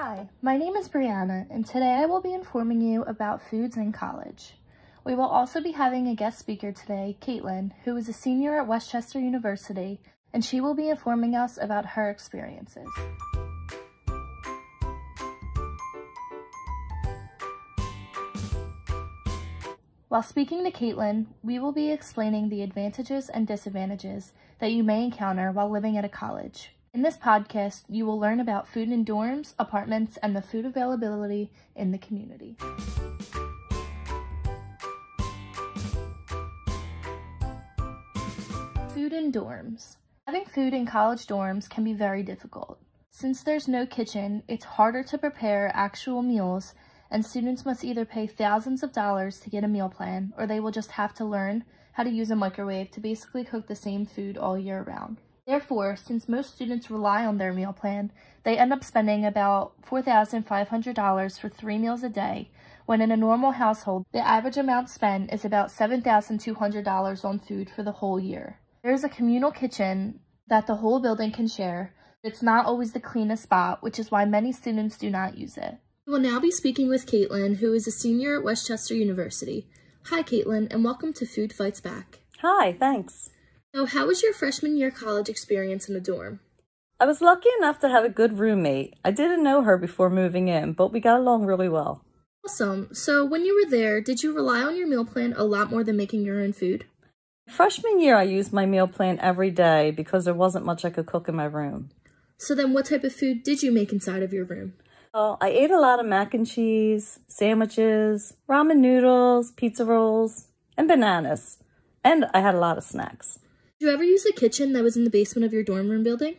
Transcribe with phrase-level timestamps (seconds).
[0.00, 3.90] Hi, my name is Brianna, and today I will be informing you about foods in
[3.90, 4.52] college.
[5.02, 8.68] We will also be having a guest speaker today, Caitlin, who is a senior at
[8.68, 9.98] West Chester University,
[10.32, 12.86] and she will be informing us about her experiences.
[20.06, 25.02] While speaking to Caitlin, we will be explaining the advantages and disadvantages that you may
[25.02, 26.70] encounter while living at a college.
[26.94, 31.52] In this podcast, you will learn about food in dorms, apartments, and the food availability
[31.76, 32.56] in the community.
[38.94, 39.96] Food in dorms.
[40.26, 42.80] Having food in college dorms can be very difficult.
[43.10, 46.74] Since there's no kitchen, it's harder to prepare actual meals,
[47.10, 50.58] and students must either pay thousands of dollars to get a meal plan, or they
[50.58, 54.06] will just have to learn how to use a microwave to basically cook the same
[54.06, 55.18] food all year round.
[55.48, 58.12] Therefore, since most students rely on their meal plan,
[58.44, 62.50] they end up spending about $4,500 for three meals a day,
[62.84, 67.82] when in a normal household, the average amount spent is about $7,200 on food for
[67.82, 68.58] the whole year.
[68.82, 73.00] There is a communal kitchen that the whole building can share, it's not always the
[73.00, 75.76] cleanest spot, which is why many students do not use it.
[76.06, 79.66] We will now be speaking with Caitlin, who is a senior at West Chester University.
[80.08, 82.18] Hi, Caitlin, and welcome to Food Fights Back.
[82.42, 83.30] Hi, thanks.
[83.74, 86.40] So, how was your freshman year college experience in the dorm?
[86.98, 88.94] I was lucky enough to have a good roommate.
[89.04, 92.02] I didn't know her before moving in, but we got along really well.
[92.44, 92.88] Awesome.
[92.92, 95.84] So, when you were there, did you rely on your meal plan a lot more
[95.84, 96.86] than making your own food?
[97.46, 101.06] Freshman year, I used my meal plan every day because there wasn't much I could
[101.06, 101.90] cook in my room.
[102.38, 104.72] So, then what type of food did you make inside of your room?
[105.12, 110.88] Well, I ate a lot of mac and cheese, sandwiches, ramen noodles, pizza rolls, and
[110.88, 111.58] bananas.
[112.02, 113.38] And I had a lot of snacks.
[113.80, 116.02] Did you ever use the kitchen that was in the basement of your dorm room
[116.02, 116.34] building?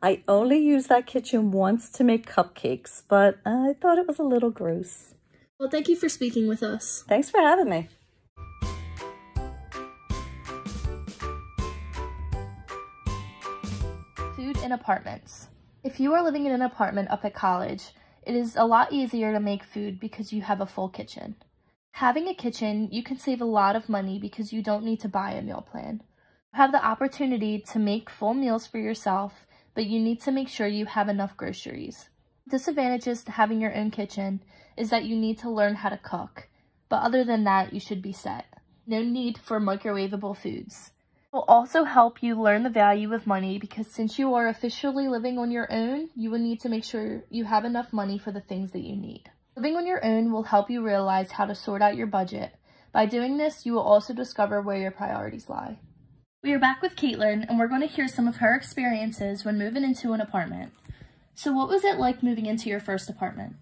[0.00, 4.22] I only used that kitchen once to make cupcakes, but I thought it was a
[4.22, 5.14] little gross.
[5.58, 7.02] Well, thank you for speaking with us.
[7.08, 7.88] Thanks for having me.
[14.36, 15.48] Food in apartments.
[15.82, 17.88] If you are living in an apartment up at college,
[18.22, 21.34] it is a lot easier to make food because you have a full kitchen.
[21.90, 25.08] Having a kitchen, you can save a lot of money because you don't need to
[25.08, 26.00] buy a meal plan.
[26.54, 29.44] You have the opportunity to make full meals for yourself,
[29.74, 32.10] but you need to make sure you have enough groceries.
[32.48, 34.40] Disadvantages to having your own kitchen
[34.76, 36.46] is that you need to learn how to cook,
[36.88, 38.44] but other than that, you should be set.
[38.86, 40.92] No need for microwavable foods.
[41.32, 45.08] It will also help you learn the value of money because since you are officially
[45.08, 48.30] living on your own, you will need to make sure you have enough money for
[48.30, 49.24] the things that you need.
[49.56, 52.54] Living on your own will help you realize how to sort out your budget.
[52.92, 55.80] By doing this, you will also discover where your priorities lie.
[56.44, 59.56] We are back with Caitlin, and we're going to hear some of her experiences when
[59.56, 60.74] moving into an apartment.
[61.34, 63.56] So what was it like moving into your first apartment?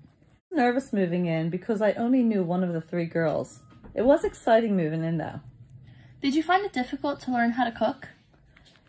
[0.51, 3.61] Nervous moving in because I only knew one of the three girls.
[3.95, 5.39] It was exciting moving in though.
[6.21, 8.09] Did you find it difficult to learn how to cook?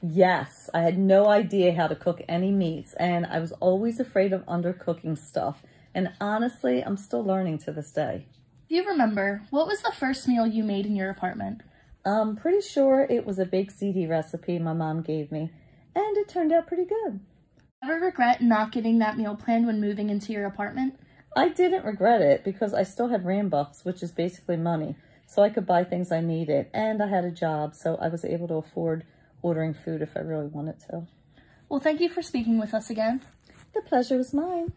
[0.02, 4.34] Yes, I had no idea how to cook any meats and I was always afraid
[4.34, 5.62] of undercooking stuff
[5.94, 8.26] and honestly, I'm still learning to this day.
[8.68, 11.62] Do you remember, what was the first meal you made in your apartment?
[12.06, 15.52] I'm pretty sure it was a baked ziti recipe my mom gave me,
[15.96, 17.22] and it turned out pretty good.
[17.82, 21.00] Ever regret not getting that meal plan when moving into your apartment?
[21.36, 24.96] I didn't regret it because I still had Rambucks, which is basically money,
[25.28, 28.26] so I could buy things I needed, and I had a job, so I was
[28.26, 29.06] able to afford
[29.42, 31.08] ordering food if I really wanted to.
[31.70, 33.22] Well, thank you for speaking with us again.
[33.74, 34.74] The pleasure was mine.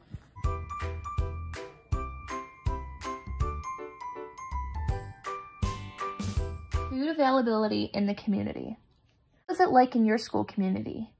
[6.97, 8.79] Food availability in the community.
[9.45, 11.11] What was it like in your school community?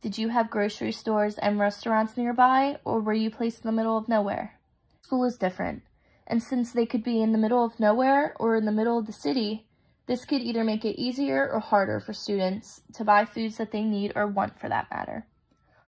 [0.00, 3.98] Did you have grocery stores and restaurants nearby, or were you placed in the middle
[3.98, 4.60] of nowhere?
[5.02, 5.82] School is different,
[6.24, 9.06] and since they could be in the middle of nowhere or in the middle of
[9.06, 9.66] the city,
[10.06, 13.82] this could either make it easier or harder for students to buy foods that they
[13.82, 15.26] need or want for that matter.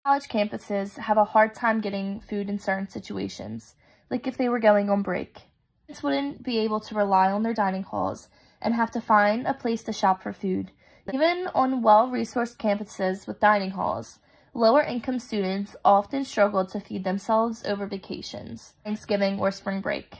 [0.04, 3.76] College campuses have a hard time getting food in certain situations,
[4.10, 5.42] like if they were going on break.
[5.84, 8.26] Students wouldn't be able to rely on their dining halls
[8.66, 10.72] and have to find a place to shop for food.
[11.14, 14.18] Even on well-resourced campuses with dining halls,
[14.52, 20.16] lower income students often struggle to feed themselves over vacations, Thanksgiving, or spring break,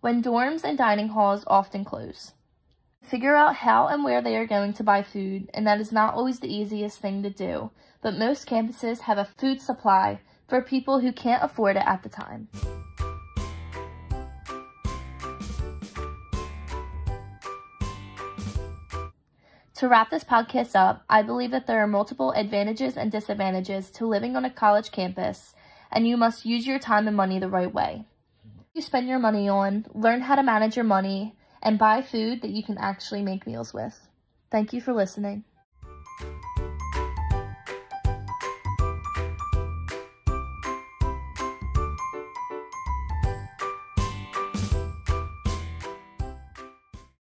[0.00, 2.32] when dorms and dining halls often close.
[3.04, 6.14] Figure out how and where they are going to buy food, and that is not
[6.14, 7.70] always the easiest thing to do,
[8.02, 10.18] but most campuses have a food supply
[10.48, 12.48] for people who can't afford it at the time.
[19.76, 24.06] To wrap this podcast up, I believe that there are multiple advantages and disadvantages to
[24.06, 25.54] living on a college campus,
[25.92, 28.06] and you must use your time and money the right way.
[28.72, 32.52] You spend your money on, learn how to manage your money, and buy food that
[32.52, 34.08] you can actually make meals with.
[34.50, 35.44] Thank you for listening.